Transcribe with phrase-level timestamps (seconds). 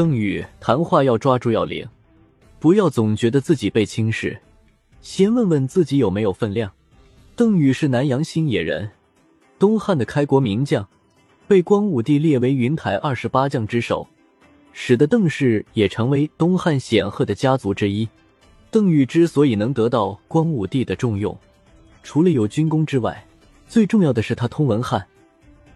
[0.00, 1.86] 邓禹谈话要抓住要领，
[2.58, 4.34] 不要总觉得自己被轻视，
[5.02, 6.72] 先问问自己有没有分量。
[7.36, 8.90] 邓禹是南阳新野人，
[9.58, 10.88] 东汉的开国名将，
[11.46, 14.08] 被光武帝列为云台二十八将之首，
[14.72, 18.08] 使得邓氏也成为东汉显赫的家族之一。
[18.70, 21.38] 邓禹之所以能得到光武帝的重用，
[22.02, 23.22] 除了有军功之外，
[23.68, 25.06] 最重要的是他通文翰，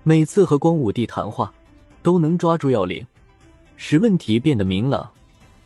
[0.03, 1.53] 每次和光武帝谈话，
[2.03, 3.07] 都能抓住要领，
[3.77, 5.11] 使问题变得明朗。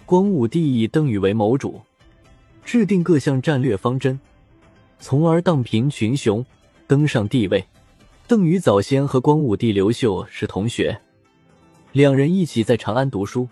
[0.04, 1.80] 光武帝以邓禹为谋主，
[2.64, 4.18] 制定各项战略方针，
[4.98, 6.44] 从而荡平群雄，
[6.86, 7.64] 登上帝位。
[8.26, 10.98] 邓禹早先和光武帝刘秀是同学，
[11.92, 13.48] 两人一起在长安读书。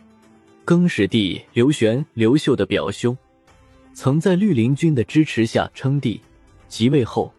[0.64, 3.16] 更始帝刘玄，刘秀的表兄。
[3.94, 6.20] 曾在绿林军的支持下称帝，
[6.68, 7.32] 即位后，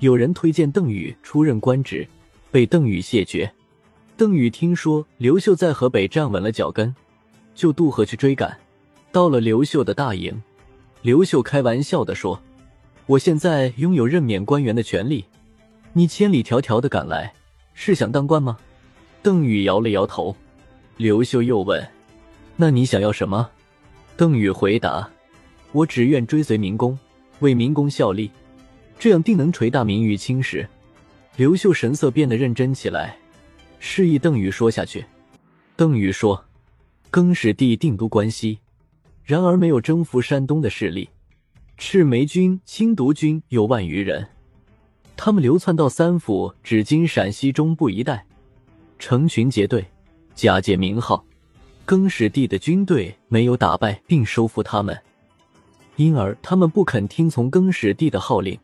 [0.00, 2.06] 有人推荐邓禹出任官职，
[2.50, 3.52] 被邓禹谢绝。
[4.16, 6.94] 邓禹听说刘秀在河北站稳了脚跟，
[7.54, 8.56] 就渡河去追赶。
[9.10, 10.40] 到了刘秀的大营，
[11.00, 12.40] 刘秀开玩笑的说
[13.06, 15.24] ：“我现在拥有任免官员的权利，
[15.92, 17.32] 你千里迢迢的赶来，
[17.74, 18.58] 是想当官吗？”
[19.22, 20.34] 邓禹摇了摇头。
[20.96, 21.86] 刘秀又问
[22.56, 23.50] ：“那你想要什么？”
[24.16, 25.08] 邓禹回答。
[25.72, 26.98] 我只愿追随明公，
[27.40, 28.30] 为明公效力，
[28.98, 30.68] 这样定能垂大明于青史。
[31.36, 33.16] 刘秀神色变得认真起来，
[33.84, 35.04] 示意邓禹说下去。
[35.74, 36.44] 邓禹说
[37.10, 38.60] ：“更始帝定都关西，
[39.24, 41.10] 然而没有征服山东的势力。
[41.76, 44.28] 赤眉军、青毒军有万余人，
[45.16, 48.24] 他们流窜到三府（指今陕西中部一带），
[49.00, 49.84] 成群结队，
[50.32, 51.24] 假借名号。
[51.84, 54.96] 更始帝的军队没有打败并收服他们。”
[55.96, 58.56] 因而他们不肯听从更始帝的号令。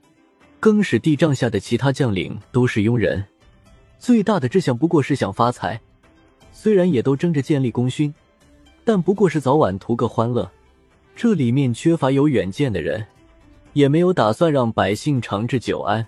[0.61, 3.25] 更始帝帐下的其他将领都是庸人，
[3.99, 5.81] 最大的志向不过是想发财。
[6.53, 8.13] 虽然也都争着建立功勋，
[8.85, 10.51] 但不过是早晚图个欢乐。
[11.15, 13.05] 这里面缺乏有远见的人，
[13.73, 16.07] 也没有打算让百姓长治久安。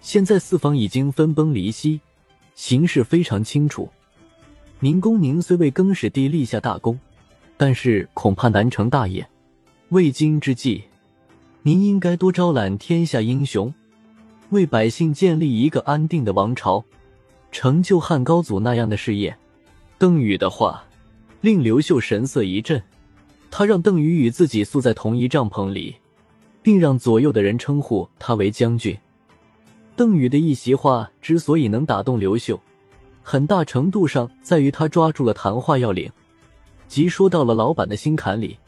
[0.00, 2.00] 现在四方已经分崩离析，
[2.54, 3.88] 形势非常清楚。
[4.80, 6.98] 明公宁虽为更始帝立下大功，
[7.56, 9.26] 但是恐怕难成大业。
[9.88, 10.84] 未今之计，
[11.62, 13.72] 您应该多招揽天下英雄，
[14.50, 16.84] 为百姓建立一个安定的王朝，
[17.54, 19.34] 成就汉高祖那样的事业。
[19.96, 20.84] 邓禹的话
[21.40, 22.82] 令刘秀神色一震，
[23.48, 25.94] 他让邓禹与自己宿在同一帐篷里，
[26.62, 28.98] 并让左右的人称呼他为将军。
[29.94, 32.60] 邓禹的一席话之所以能打动刘秀，
[33.22, 36.10] 很大程度上在于他抓住了谈话要领，
[36.88, 38.58] 即说到了老板的心坎里。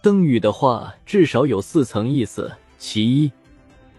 [0.00, 3.30] 邓禹的话至少有四层意思：其一，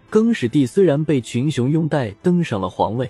[0.10, 3.08] 更始帝虽然被群雄拥戴登上了皇位，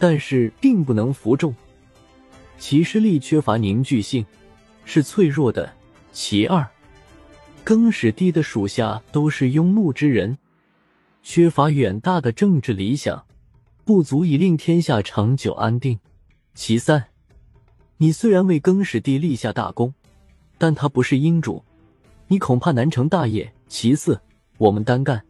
[0.00, 1.54] 但是并不能服众，
[2.58, 4.24] 其势力缺乏凝聚性，
[4.86, 5.68] 是脆弱的；
[6.10, 6.66] 其二，
[7.62, 10.38] 更始帝的属下都是庸碌之人，
[11.22, 13.26] 缺乏远大的政治理想，
[13.84, 15.98] 不足以令天下长久安定；
[16.54, 17.04] 其三，
[17.98, 19.92] 你虽然为更始帝立下大功，
[20.56, 21.62] 但他不是英主。
[22.26, 23.52] 你恐怕难成大业。
[23.68, 24.18] 其次，
[24.56, 25.22] 我们单干，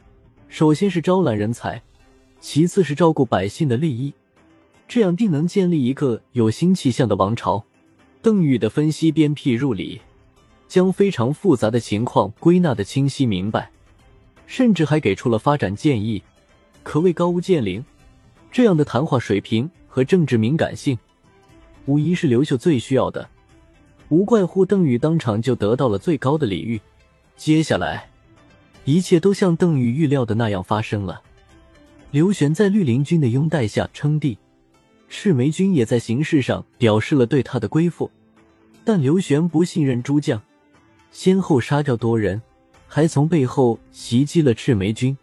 [0.49, 1.83] 首先是招揽人才，
[2.41, 4.15] 其次是照顾百姓的利益，
[4.91, 7.65] 这样定能建立一个有新气象的王朝。
[8.21, 10.01] 邓禹的分析鞭辟入里，
[10.67, 13.71] 将非常复杂的情况归纳的清晰明白，
[14.49, 16.21] 甚至还给出了发展建议，
[16.83, 17.81] 可谓高屋建瓴。
[18.51, 20.99] 这样的谈话水平和政治敏感性，
[21.87, 23.29] 无疑是刘秀最需要的。
[24.09, 26.81] 无怪乎邓禹当场就得到了最高的礼遇。
[27.37, 28.11] 接下来，
[28.85, 31.23] 一切都像邓禹预料的那样发生了。
[32.11, 34.37] 刘玄在绿林军的拥戴下称帝，
[35.11, 38.11] 赤眉军也在形式上表示了对他的归附。
[38.85, 40.41] 但刘玄不信任诸将，
[41.11, 42.41] 先后杀掉多人，
[42.87, 45.15] 还从背后袭击了赤眉军。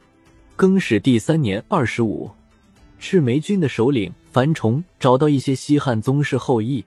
[0.55, 2.29] 更始第三年二十五，
[2.99, 6.83] 赤眉军的首领樊崇找到一些西汉宗室后裔，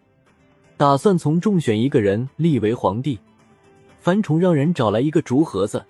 [0.76, 3.18] 打算从中选一个人立为皇帝。
[4.00, 5.84] 樊崇让人找来一个竹盒子，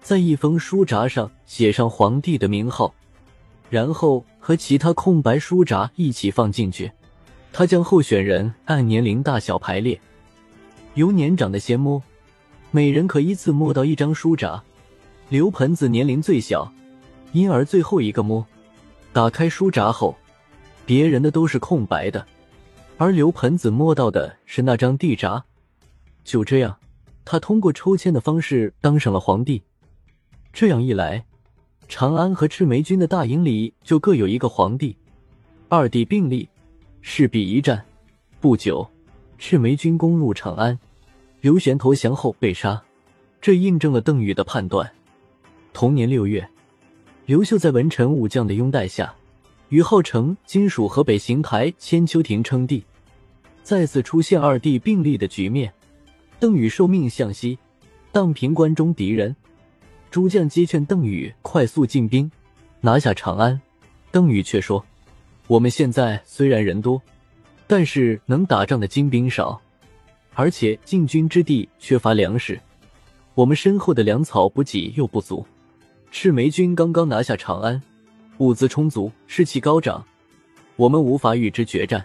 [0.00, 2.94] 在一封书札上写上皇帝的名号，
[3.70, 6.90] 然后和其他空白书札一起放进去。
[7.52, 10.00] 他将候选人按年龄大小排列，
[10.94, 12.02] 由年长的先摸，
[12.70, 14.62] 每人可依次摸到一张书札。
[15.28, 16.72] 刘盆子年龄最小，
[17.32, 18.46] 因而最后一个摸。
[19.12, 20.16] 打开书札后，
[20.86, 22.26] 别人的都是空白的，
[22.96, 25.44] 而刘盆子摸到的是那张地札。
[26.24, 26.76] 就这样。
[27.30, 29.62] 他通过抽签的方式当上了皇帝，
[30.50, 31.22] 这样一来，
[31.88, 34.94] 长安和赤眉军的大营里就各有一个皇帝，
[35.70, 36.46] 二帝并立，
[37.00, 37.82] 势必一战。
[38.40, 38.86] 不久，
[39.38, 40.78] 赤眉军攻入长安，
[41.40, 42.80] 刘玄投降后被杀，
[43.40, 44.88] 这印证了邓禹的判断。
[45.72, 46.46] 同年六月，
[47.24, 49.14] 刘秀在文臣武将的拥戴下，
[49.70, 52.84] 与号称金属河北邢台千秋亭称帝，
[53.62, 55.72] 再次出现二帝并立的局面。
[56.38, 57.58] 邓禹受命向西，
[58.12, 59.34] 荡平关中敌人，
[60.10, 62.30] 诸将皆劝邓禹快速进兵，
[62.80, 63.60] 拿下长安。
[64.10, 64.84] 邓禹却说
[65.46, 67.00] ：“我们现在虽然人多。”
[67.70, 69.60] 但是能打仗的精兵少，
[70.32, 72.58] 而且进军之地缺乏粮食，
[73.34, 75.44] 我们身后的粮草补给又不足。
[76.10, 77.82] 赤眉军刚刚拿下长安，
[78.38, 80.02] 物资充足，士气高涨，
[80.76, 82.02] 我们无法与之决战。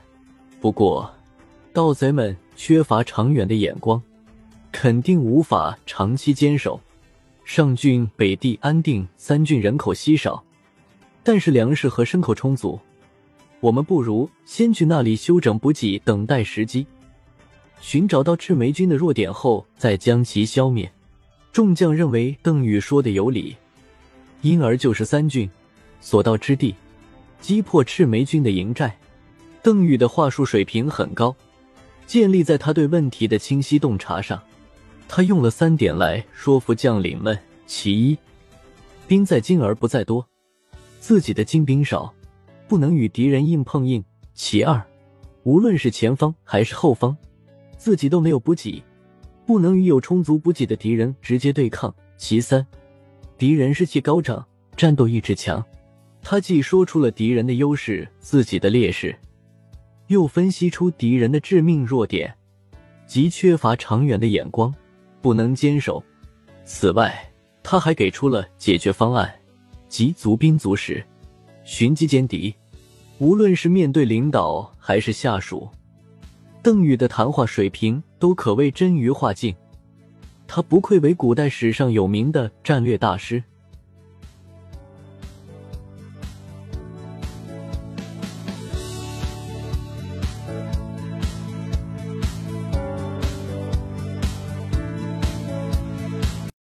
[0.60, 1.10] 不过，
[1.72, 4.02] 盗贼们缺乏长远的眼光，
[4.70, 6.78] 肯定无法长期坚守。
[7.44, 10.44] 上郡、北地、安定三郡人口稀少，
[11.24, 12.80] 但是粮食和牲口充足。
[13.60, 16.86] 我们不如先去那里休整补给，等待时机，
[17.80, 20.92] 寻找到赤眉军的弱点后，再将其消灭。
[21.52, 23.56] 众将认为邓禹说的有理，
[24.42, 25.50] 因而就是三郡
[26.02, 26.74] 所到之地，
[27.40, 28.98] 击破赤眉军的营寨。
[29.62, 31.36] 邓禹的话术水平很高，
[32.08, 34.42] 建立在他对问题的清晰洞察上。
[35.16, 37.38] 他用了三点来说服将领们：
[37.68, 38.18] 其一，
[39.08, 40.28] 兵在精而不在多，
[41.00, 42.12] 自己的精兵少。
[42.68, 44.04] 不能与敌人硬碰硬。
[44.34, 44.84] 其二，
[45.44, 47.16] 无论是前方还是后方，
[47.78, 48.82] 自己都没有补给，
[49.46, 51.94] 不能与有充足补给的敌人直接对抗。
[52.18, 52.66] 其三，
[53.38, 54.44] 敌人士气高涨，
[54.76, 55.64] 战斗意志强。
[56.24, 59.16] 他既说出了敌人的优势，自己的劣势，
[60.08, 62.36] 又分析出敌人的致命弱点，
[63.06, 64.74] 即缺乏长远的眼光，
[65.24, 66.04] 不能坚守。
[66.66, 67.18] 此外，
[67.64, 69.34] 他还给出了解决方案，
[69.88, 71.04] 即足兵足食，
[71.64, 72.54] 寻机歼敌。
[73.20, 75.70] 无论是面对领导还是下属，
[76.62, 79.56] 邓禹的谈话水平都可谓臻于化境。
[80.46, 83.42] 他不愧为古代史上有名的战略大师。